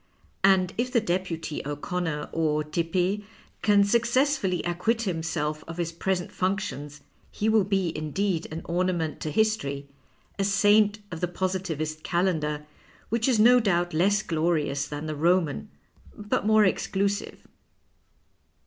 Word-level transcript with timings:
And 0.43 0.73
if 0.79 0.91
the 0.91 0.99
deputy 0.99 1.61
O'Connor, 1.63 2.29
or 2.31 2.63
Tepe, 2.63 3.23
can 3.61 3.83
successfully 3.83 4.63
acquit 4.63 5.03
himself 5.03 5.63
of 5.67 5.77
his 5.77 5.91
present 5.91 6.31
functions 6.31 7.01
he 7.29 7.47
will 7.47 7.63
be 7.63 7.95
indeed 7.95 8.47
an 8.51 8.63
ornament 8.65 9.19
to 9.19 9.29
history, 9.29 9.85
a 10.39 10.43
saint 10.43 10.97
of 11.11 11.19
the 11.21 11.27
Positivist 11.27 12.01
Calendar, 12.03 12.65
which 13.09 13.27
is 13.27 13.39
no 13.39 13.59
doubt 13.59 13.93
less 13.93 14.23
glorious 14.23 14.87
than 14.87 15.05
the 15.05 15.15
Roman, 15.15 15.69
but 16.17 16.47
more 16.47 16.65
exclusive." 16.65 17.47